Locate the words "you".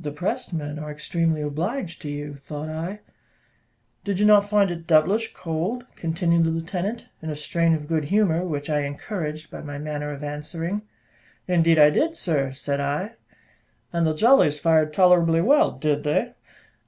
2.08-2.34, 4.18-4.26